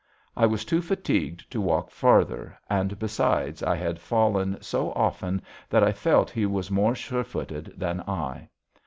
[0.35, 5.83] I was too fatigued to walk farther, and, besides, I had fallen so often that
[5.83, 8.49] I felt he was more sure footed than I.